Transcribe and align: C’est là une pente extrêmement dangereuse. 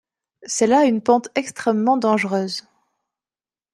C’est 0.47 0.65
là 0.65 0.85
une 0.85 1.03
pente 1.03 1.29
extrêmement 1.35 1.95
dangereuse. 1.95 2.65